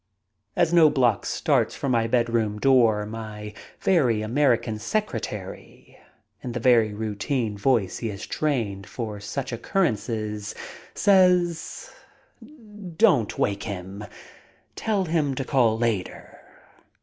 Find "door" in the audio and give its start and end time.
2.57-3.05